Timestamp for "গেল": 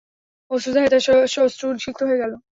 2.21-2.33